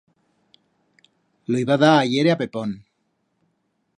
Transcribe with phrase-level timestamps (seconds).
[1.51, 2.77] Lo i va dar ahiere a Pepón.